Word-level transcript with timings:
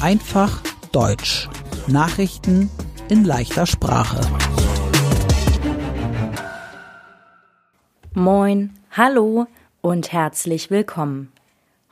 Einfach 0.00 0.62
Deutsch. 0.92 1.46
Nachrichten 1.88 2.70
in 3.10 3.24
leichter 3.24 3.66
Sprache. 3.66 4.20
Moin, 8.14 8.72
hallo 8.90 9.46
und 9.82 10.12
herzlich 10.12 10.70
willkommen. 10.70 11.30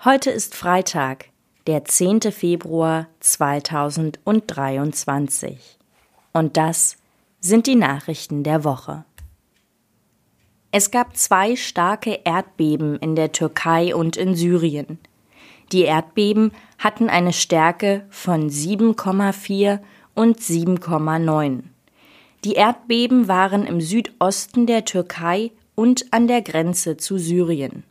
Heute 0.07 0.31
ist 0.31 0.55
Freitag, 0.55 1.27
der 1.67 1.85
10. 1.85 2.23
Februar 2.33 3.09
2023. 3.21 5.77
Und 6.33 6.57
das 6.57 6.97
sind 7.41 7.67
die 7.67 7.77
Nachrichten 7.77 8.43
der 8.43 8.65
Woche. 8.65 9.05
Es 10.71 10.91
gab 10.91 11.15
zwei 11.17 11.57
starke 11.57 12.21
Erdbeben 12.25 12.97
in 12.97 13.17
der 13.17 13.33
Türkei 13.33 13.95
und 13.95 14.17
in 14.17 14.35
Syrien. 14.35 14.99
Die 15.73 15.83
Erdbeben 15.83 16.53
hatten 16.79 17.09
eine 17.09 17.33
Stärke 17.33 18.07
von 18.11 18.49
7,4 18.51 19.81
und 20.15 20.39
7,9. 20.39 21.63
Die 22.45 22.55
Erdbeben 22.55 23.29
waren 23.29 23.67
im 23.67 23.81
Südosten 23.81 24.67
der 24.67 24.85
Türkei 24.85 25.51
und 25.75 26.13
an 26.13 26.29
der 26.29 26.43
Grenze 26.43 26.97
zu 26.97 27.19
Syrien. 27.19 27.83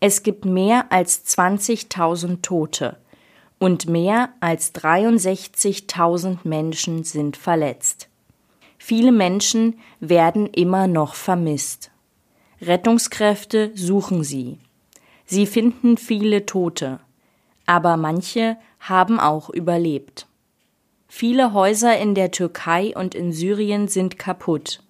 Es 0.00 0.22
gibt 0.22 0.44
mehr 0.44 0.92
als 0.92 1.26
20.000 1.26 2.42
Tote 2.42 2.98
und 3.58 3.88
mehr 3.88 4.30
als 4.40 4.74
63.000 4.74 6.38
Menschen 6.44 7.02
sind 7.02 7.36
verletzt. 7.36 8.08
Viele 8.78 9.10
Menschen 9.10 9.80
werden 9.98 10.46
immer 10.46 10.86
noch 10.86 11.14
vermisst. 11.14 11.90
Rettungskräfte 12.60 13.72
suchen 13.74 14.22
sie. 14.22 14.58
Sie 15.30 15.44
finden 15.44 15.98
viele 15.98 16.46
Tote, 16.46 17.00
aber 17.66 17.98
manche 17.98 18.56
haben 18.80 19.20
auch 19.20 19.50
überlebt. 19.50 20.26
Viele 21.06 21.52
Häuser 21.52 21.98
in 21.98 22.14
der 22.14 22.30
Türkei 22.30 22.96
und 22.96 23.14
in 23.14 23.32
Syrien 23.32 23.88
sind 23.88 24.18
kaputt. 24.18 24.82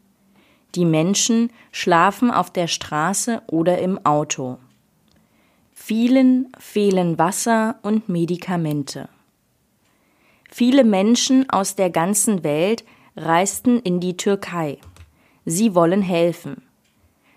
Die 0.77 0.85
Menschen 0.85 1.51
schlafen 1.73 2.31
auf 2.31 2.53
der 2.53 2.69
Straße 2.69 3.43
oder 3.49 3.79
im 3.79 4.05
Auto. 4.07 4.59
Vielen 5.75 6.53
fehlen 6.57 7.19
Wasser 7.19 7.81
und 7.83 8.09
Medikamente. 8.09 9.09
Viele 10.49 10.85
Menschen 10.85 11.51
aus 11.51 11.75
der 11.75 11.91
ganzen 11.91 12.45
Welt 12.45 12.85
reisten 13.17 13.81
in 13.81 13.99
die 13.99 14.17
Türkei. 14.17 14.79
Sie 15.45 15.75
wollen 15.75 16.03
helfen. 16.03 16.63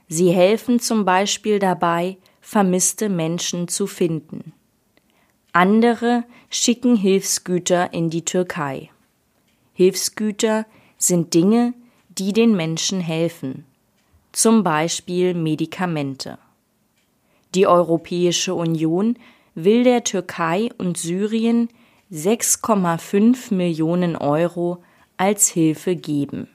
Sie 0.08 0.30
helfen 0.30 0.80
zum 0.80 1.04
Beispiel 1.04 1.58
dabei, 1.58 2.18
vermisste 2.52 3.08
Menschen 3.08 3.70
zu 3.70 3.88
finden. 3.88 4.52
Andere 5.54 6.26
schicken 6.50 6.98
Hilfsgüter 6.98 7.94
in 7.94 8.10
die 8.10 8.26
Türkei. 8.26 8.90
Hilfsgüter 9.72 10.66
sind 10.98 11.34
Dinge, 11.34 11.74
die 12.10 12.34
den 12.34 12.54
Menschen 12.54 13.00
helfen, 13.00 13.64
zum 14.34 14.66
Beispiel 14.66 15.34
Medikamente. 15.34 16.40
Die 17.56 17.68
Europäische 17.68 18.54
Union 18.54 19.18
will 19.56 19.86
der 19.86 20.04
Türkei 20.04 20.72
und 20.78 20.98
Syrien 20.98 21.70
6,5 22.12 23.54
Millionen 23.54 24.18
Euro 24.18 24.84
als 25.16 25.48
Hilfe 25.48 25.96
geben. 25.96 26.50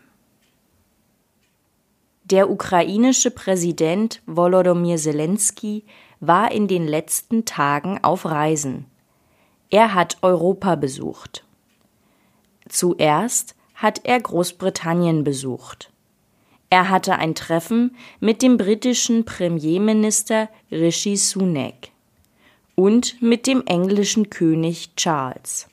Der 2.30 2.50
ukrainische 2.50 3.30
Präsident 3.30 4.20
Volodymyr 4.26 4.96
Zelensky 4.96 5.84
war 6.18 6.50
in 6.50 6.66
den 6.66 6.88
letzten 6.88 7.44
Tagen 7.44 8.02
auf 8.02 8.24
Reisen. 8.24 8.86
Er 9.70 9.94
hat 9.94 10.16
Europa 10.22 10.74
besucht. 10.74 11.44
Zuerst 12.68 13.54
hat 13.76 14.00
er 14.02 14.18
Großbritannien 14.18 15.22
besucht. 15.22 15.92
Er 16.68 16.88
hatte 16.90 17.14
ein 17.14 17.36
Treffen 17.36 17.94
mit 18.18 18.42
dem 18.42 18.56
britischen 18.56 19.24
Premierminister 19.24 20.48
Rishi 20.72 21.16
Sunak 21.16 21.90
und 22.74 23.22
mit 23.22 23.46
dem 23.46 23.62
englischen 23.66 24.30
König 24.30 24.96
Charles. 24.96 25.68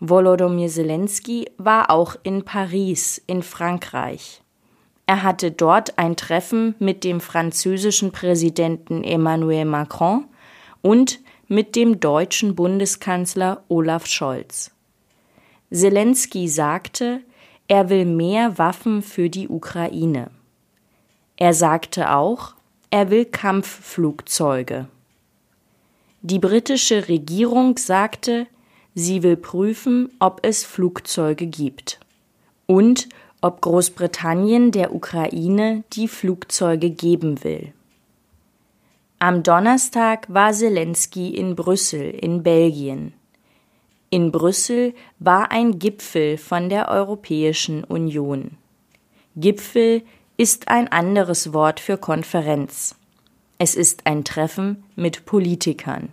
Volodymyr 0.00 0.68
Zelensky 0.68 1.48
war 1.56 1.88
auch 1.88 2.16
in 2.24 2.44
Paris 2.44 3.22
in 3.28 3.44
Frankreich. 3.44 4.42
Er 5.08 5.22
hatte 5.22 5.50
dort 5.50 5.98
ein 5.98 6.16
Treffen 6.16 6.74
mit 6.78 7.02
dem 7.02 7.22
französischen 7.22 8.12
Präsidenten 8.12 9.02
Emmanuel 9.02 9.64
Macron 9.64 10.26
und 10.82 11.20
mit 11.46 11.76
dem 11.76 11.98
deutschen 11.98 12.54
Bundeskanzler 12.54 13.64
Olaf 13.68 14.04
Scholz. 14.04 14.70
Zelensky 15.72 16.46
sagte, 16.46 17.22
er 17.68 17.88
will 17.88 18.04
mehr 18.04 18.58
Waffen 18.58 19.00
für 19.00 19.30
die 19.30 19.48
Ukraine. 19.48 20.30
Er 21.38 21.54
sagte 21.54 22.10
auch, 22.10 22.52
er 22.90 23.08
will 23.08 23.24
Kampfflugzeuge. 23.24 24.88
Die 26.20 26.38
britische 26.38 27.08
Regierung 27.08 27.78
sagte, 27.78 28.46
sie 28.94 29.22
will 29.22 29.38
prüfen, 29.38 30.10
ob 30.18 30.40
es 30.42 30.64
Flugzeuge 30.64 31.46
gibt 31.46 31.98
und 32.66 33.08
ob 33.40 33.60
Großbritannien 33.60 34.72
der 34.72 34.94
Ukraine 34.94 35.84
die 35.92 36.08
Flugzeuge 36.08 36.90
geben 36.90 37.44
will. 37.44 37.72
Am 39.20 39.42
Donnerstag 39.42 40.32
war 40.32 40.52
Zelensky 40.52 41.34
in 41.34 41.56
Brüssel 41.56 42.10
in 42.10 42.42
Belgien. 42.42 43.14
In 44.10 44.32
Brüssel 44.32 44.94
war 45.18 45.50
ein 45.50 45.78
Gipfel 45.78 46.38
von 46.38 46.68
der 46.68 46.88
Europäischen 46.88 47.84
Union. 47.84 48.52
Gipfel 49.36 50.02
ist 50.36 50.68
ein 50.68 50.88
anderes 50.88 51.52
Wort 51.52 51.80
für 51.80 51.98
Konferenz. 51.98 52.94
Es 53.58 53.74
ist 53.74 54.06
ein 54.06 54.24
Treffen 54.24 54.84
mit 54.94 55.26
Politikern. 55.26 56.10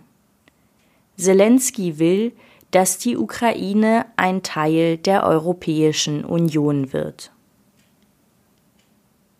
Zelensky 1.16 1.98
will, 1.98 2.32
dass 2.70 2.98
die 2.98 3.16
Ukraine 3.16 4.06
ein 4.16 4.42
Teil 4.42 4.96
der 4.98 5.24
Europäischen 5.24 6.24
Union 6.24 6.92
wird. 6.92 7.30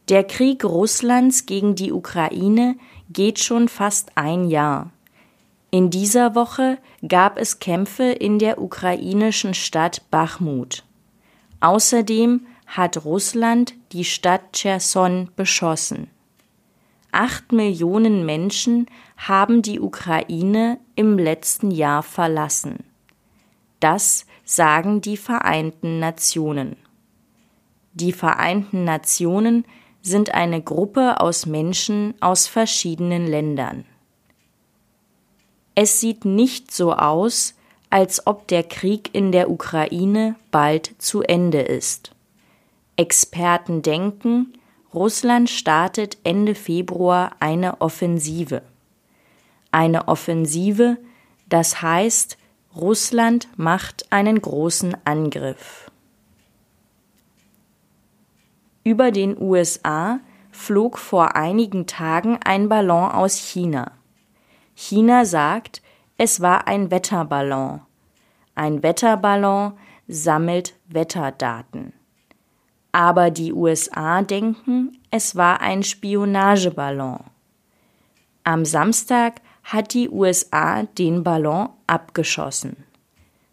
Der 0.08 0.22
Krieg 0.22 0.64
Russlands 0.64 1.46
gegen 1.46 1.74
die 1.74 1.92
Ukraine 1.92 2.76
geht 3.10 3.40
schon 3.40 3.68
fast 3.68 4.12
ein 4.14 4.48
Jahr. 4.48 4.92
In 5.70 5.90
dieser 5.90 6.34
Woche 6.36 6.78
gab 7.06 7.38
es 7.38 7.58
Kämpfe 7.58 8.04
in 8.04 8.38
der 8.38 8.60
ukrainischen 8.60 9.52
Stadt 9.52 10.02
Bachmut. 10.10 10.84
Außerdem 11.60 12.46
hat 12.66 13.04
Russland 13.04 13.74
die 13.92 14.04
Stadt 14.04 14.52
Cherson 14.52 15.30
beschossen. 15.34 16.08
Acht 17.10 17.50
Millionen 17.50 18.26
Menschen 18.26 18.86
haben 19.16 19.62
die 19.62 19.80
Ukraine 19.80 20.78
im 20.94 21.18
letzten 21.18 21.70
Jahr 21.70 22.02
verlassen. 22.02 22.84
Das 23.86 24.26
sagen 24.44 25.00
die 25.00 25.16
Vereinten 25.16 26.00
Nationen. 26.00 26.74
Die 27.92 28.10
Vereinten 28.10 28.82
Nationen 28.82 29.64
sind 30.02 30.34
eine 30.34 30.60
Gruppe 30.60 31.20
aus 31.20 31.46
Menschen 31.46 32.14
aus 32.18 32.48
verschiedenen 32.48 33.28
Ländern. 33.28 33.84
Es 35.76 36.00
sieht 36.00 36.24
nicht 36.24 36.74
so 36.74 36.94
aus, 36.94 37.54
als 37.88 38.26
ob 38.26 38.48
der 38.48 38.64
Krieg 38.64 39.10
in 39.12 39.30
der 39.30 39.48
Ukraine 39.48 40.34
bald 40.50 40.96
zu 40.98 41.22
Ende 41.22 41.60
ist. 41.60 42.10
Experten 42.96 43.82
denken, 43.82 44.54
Russland 44.92 45.48
startet 45.48 46.18
Ende 46.24 46.56
Februar 46.56 47.36
eine 47.38 47.80
Offensive. 47.80 48.62
Eine 49.70 50.08
Offensive, 50.08 50.96
das 51.48 51.82
heißt, 51.82 52.36
Russland 52.76 53.48
macht 53.56 54.04
einen 54.12 54.40
großen 54.40 54.98
Angriff. 55.06 55.90
Über 58.84 59.10
den 59.10 59.40
USA 59.40 60.20
flog 60.50 60.98
vor 60.98 61.36
einigen 61.36 61.86
Tagen 61.86 62.38
ein 62.44 62.68
Ballon 62.68 63.10
aus 63.10 63.36
China. 63.36 63.92
China 64.74 65.24
sagt, 65.24 65.80
es 66.18 66.42
war 66.42 66.68
ein 66.68 66.90
Wetterballon. 66.90 67.80
Ein 68.54 68.82
Wetterballon 68.82 69.72
sammelt 70.06 70.74
Wetterdaten. 70.86 71.94
Aber 72.92 73.30
die 73.30 73.54
USA 73.54 74.20
denken, 74.20 74.98
es 75.10 75.34
war 75.34 75.62
ein 75.62 75.82
Spionageballon. 75.82 77.20
Am 78.44 78.64
Samstag 78.66 79.40
hat 79.66 79.94
die 79.94 80.08
USA 80.08 80.84
den 80.84 81.24
Ballon 81.24 81.70
abgeschossen. 81.88 82.76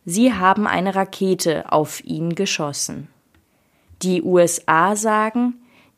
Sie 0.06 0.32
haben 0.32 0.68
eine 0.68 0.94
Rakete 0.94 1.72
auf 1.72 2.04
ihn 2.04 2.36
geschossen. 2.36 3.08
Die 4.04 4.22
USA 4.22 4.96
sagen, 4.96 5.56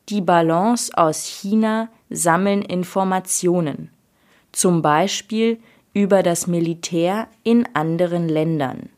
die 0.07 0.21
Ballons 0.21 0.93
aus 0.93 1.25
China 1.25 1.89
sammeln 2.09 2.61
Informationen, 2.61 3.89
zum 4.53 4.81
Beispiel 4.81 5.59
über 5.93 6.23
das 6.23 6.47
Militär 6.47 7.27
in 7.43 7.67
anderen 7.73 8.29
Ländern. 8.29 8.89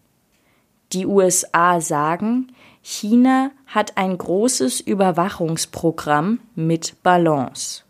Die 0.94 1.08
USA 1.08 1.82
sagen, 1.82 2.52
China 2.84 3.50
hat 3.66 3.98
ein 3.98 4.16
großes 4.20 4.82
Überwachungsprogramm 4.82 6.42
mit 6.54 7.02
Ballons. 7.02 7.87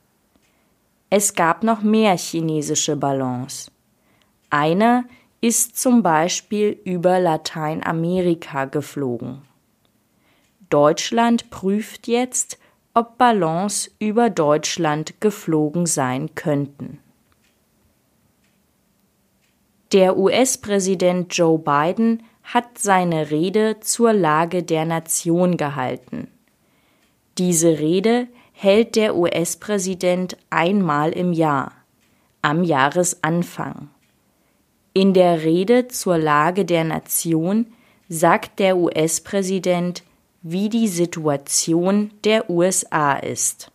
Es 1.10 1.36
gab 1.36 1.64
noch 1.64 1.82
mehr 1.82 2.18
chinesische 2.18 2.98
Ballons. 2.98 3.72
Einer 4.50 5.06
ist 5.40 5.78
zum 5.78 6.04
Beispiel 6.04 6.80
über 6.84 7.20
Lateinamerika 7.20 8.66
geflogen. 8.66 9.42
Deutschland 10.70 11.50
prüft 11.50 12.08
jetzt, 12.08 12.58
ob 12.94 13.18
Ballons 13.18 13.92
über 14.00 14.30
Deutschland 14.30 15.22
geflogen 15.22 15.86
sein 15.86 16.36
könnten. 16.36 17.00
Der 19.94 20.18
US-Präsident 20.18 21.34
Joe 21.38 21.58
Biden 21.58 22.24
hat 22.44 22.78
seine 22.78 23.32
Rede 23.32 23.80
zur 23.80 24.12
Lage 24.12 24.64
der 24.64 24.84
Nation 24.84 25.56
gehalten. 25.56 26.28
Diese 27.38 27.80
Rede 27.80 28.28
hält 28.60 28.96
der 28.96 29.16
US-Präsident 29.16 30.36
einmal 30.50 31.12
im 31.12 31.32
Jahr, 31.32 31.74
am 32.42 32.64
Jahresanfang. 32.64 33.90
In 34.94 35.14
der 35.14 35.44
Rede 35.44 35.90
zur 35.90 36.18
Lage 36.18 36.66
der 36.66 36.84
Nation 36.84 37.68
sagt 38.10 38.58
der 38.58 38.76
US-Präsident, 38.78 40.02
wie 40.42 40.70
die 40.70 40.88
Situation 40.88 42.10
der 42.24 42.50
USA 42.50 43.14
ist. 43.14 43.70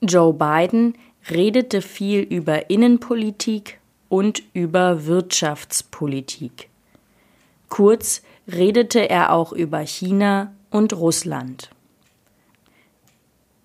Joe 0.00 0.34
Biden 0.34 0.96
redete 1.30 1.80
viel 1.80 2.22
über 2.22 2.70
Innenpolitik 2.70 3.78
und 4.08 4.42
über 4.52 5.06
Wirtschaftspolitik. 5.06 6.68
Kurz 7.68 8.22
redete 8.48 9.08
er 9.08 9.32
auch 9.32 9.52
über 9.52 9.78
China 9.78 10.52
und 10.70 10.92
Russland. 10.92 11.70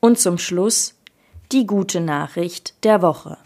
Und 0.06 0.20
zum 0.20 0.38
Schluss 0.38 0.94
die 1.52 1.66
gute 1.66 2.00
Nachricht 2.00 2.76
der 2.84 3.02
Woche. 3.02 3.40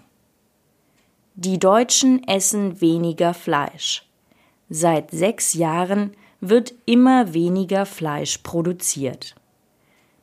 Die 1.35 1.57
Deutschen 1.57 2.27
essen 2.27 2.81
weniger 2.81 3.33
Fleisch. 3.33 4.05
Seit 4.69 5.11
sechs 5.11 5.53
Jahren 5.53 6.17
wird 6.41 6.73
immer 6.85 7.33
weniger 7.33 7.85
Fleisch 7.85 8.39
produziert. 8.39 9.35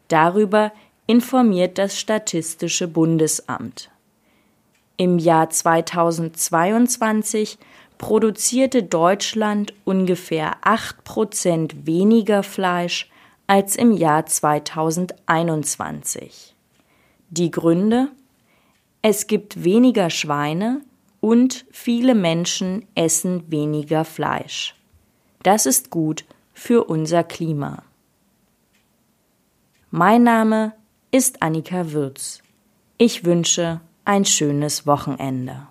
Darüber 0.09 0.73
informiert 1.07 1.79
das 1.79 1.99
Statistische 1.99 2.87
Bundesamt. 2.87 3.89
Im 4.99 5.19
Jahr 5.19 5.49
2022 5.49 7.57
produzierte 7.97 8.83
Deutschland 8.83 9.73
ungefähr 9.87 10.59
acht 10.61 11.03
Prozent 11.05 11.87
weniger 11.87 12.43
Fleisch 12.43 13.09
als 13.47 13.77
im 13.77 13.93
Jahr 13.93 14.27
2021. 14.27 16.55
Die 17.31 17.51
Gründe? 17.51 18.09
Es 19.03 19.27
gibt 19.27 19.63
weniger 19.63 20.11
Schweine 20.11 20.81
und 21.21 21.67
viele 21.71 22.15
Menschen 22.15 22.87
essen 22.95 23.51
weniger 23.51 24.05
Fleisch. 24.05 24.75
Das 25.43 25.67
ist 25.67 25.91
gut 25.91 26.25
für 26.53 26.85
unser 26.85 27.23
Klima. 27.23 27.83
Mein 29.91 30.25
Name 30.25 30.73
ist 31.13 31.43
Annika 31.43 31.93
Würz. 31.93 32.43
Ich 32.99 33.25
wünsche 33.25 33.81
ein 34.05 34.25
schönes 34.25 34.87
Wochenende. 34.87 35.69